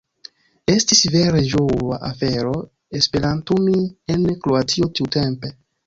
Estis 0.75 1.01
vere 1.15 1.43
ĝua 1.51 2.01
afero 2.09 2.55
esperantumi 3.03 3.87
en 4.17 4.29
Kroatio 4.47 4.95
tiutempe. 4.99 5.59